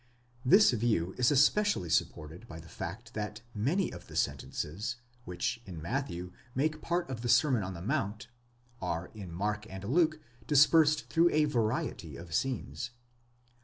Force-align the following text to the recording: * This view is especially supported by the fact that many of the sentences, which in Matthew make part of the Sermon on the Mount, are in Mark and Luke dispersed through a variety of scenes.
* 0.27 0.43
This 0.53 0.71
view 0.71 1.13
is 1.19 1.29
especially 1.29 1.91
supported 1.91 2.47
by 2.47 2.59
the 2.59 2.67
fact 2.67 3.13
that 3.13 3.41
many 3.53 3.91
of 3.93 4.07
the 4.07 4.15
sentences, 4.15 4.95
which 5.25 5.61
in 5.67 5.79
Matthew 5.79 6.31
make 6.55 6.81
part 6.81 7.07
of 7.07 7.21
the 7.21 7.29
Sermon 7.29 7.61
on 7.61 7.75
the 7.75 7.83
Mount, 7.83 8.27
are 8.81 9.11
in 9.13 9.31
Mark 9.31 9.67
and 9.69 9.83
Luke 9.83 10.19
dispersed 10.47 11.07
through 11.11 11.29
a 11.29 11.45
variety 11.45 12.15
of 12.17 12.33
scenes. 12.33 12.89